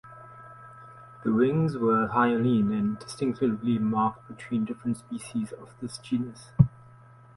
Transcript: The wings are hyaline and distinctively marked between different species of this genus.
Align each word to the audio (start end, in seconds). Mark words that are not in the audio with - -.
The 1.23 1.31
wings 1.31 1.75
are 1.75 2.07
hyaline 2.07 2.71
and 2.71 2.97
distinctively 2.97 3.77
marked 3.77 4.27
between 4.27 4.65
different 4.65 4.97
species 4.97 5.51
of 5.51 5.75
this 5.79 5.99
genus. 5.99 6.47